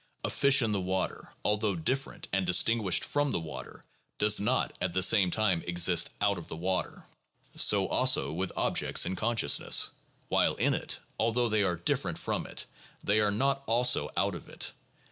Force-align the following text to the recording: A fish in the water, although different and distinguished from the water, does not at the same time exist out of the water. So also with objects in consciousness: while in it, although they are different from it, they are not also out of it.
A 0.23 0.31
fish 0.31 0.63
in 0.63 0.71
the 0.71 0.81
water, 0.81 1.31
although 1.45 1.75
different 1.75 2.27
and 2.33 2.43
distinguished 2.43 3.05
from 3.05 3.29
the 3.29 3.39
water, 3.39 3.83
does 4.17 4.39
not 4.39 4.75
at 4.81 4.93
the 4.93 5.03
same 5.03 5.29
time 5.29 5.61
exist 5.67 6.09
out 6.19 6.39
of 6.39 6.47
the 6.47 6.55
water. 6.55 7.05
So 7.55 7.87
also 7.87 8.33
with 8.33 8.51
objects 8.57 9.05
in 9.05 9.15
consciousness: 9.15 9.91
while 10.27 10.55
in 10.55 10.73
it, 10.73 10.99
although 11.19 11.49
they 11.49 11.61
are 11.61 11.75
different 11.75 12.17
from 12.17 12.47
it, 12.47 12.65
they 13.03 13.19
are 13.19 13.29
not 13.29 13.61
also 13.67 14.09
out 14.17 14.33
of 14.33 14.49
it. 14.49 14.71